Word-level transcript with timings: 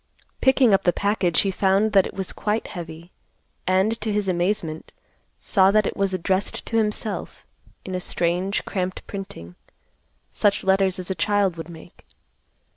Picking 0.41 0.73
up 0.73 0.81
the 0.83 0.91
package 0.93 1.41
he 1.41 1.51
found 1.51 1.91
that 1.91 2.07
it 2.07 2.15
was 2.15 2.33
quite 2.33 2.65
heavy, 2.65 3.11
and, 3.67 4.01
to 4.01 4.11
his 4.11 4.27
amazement, 4.27 4.91
saw 5.39 5.69
that 5.69 5.85
it 5.85 5.95
was 5.95 6.11
addressed 6.11 6.65
to 6.65 6.75
himself, 6.77 7.45
in 7.85 7.93
a 7.93 7.99
strange, 7.99 8.65
cramped 8.65 9.05
printing, 9.05 9.53
such 10.31 10.63
letters 10.63 10.97
as 10.97 11.11
a 11.11 11.13
child 11.13 11.55
would 11.55 11.69
make. 11.69 12.03